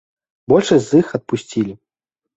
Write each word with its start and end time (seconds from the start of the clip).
Большасць 0.53 0.87
з 0.87 0.93
іх 1.03 1.13
адпусцілі. 1.19 1.73